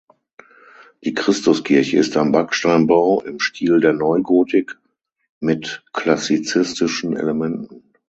[1.03, 4.79] Die Christuskirche ist ein Backsteinbau im Stil der Neugotik
[5.39, 7.83] mit klassizistischen Elementen.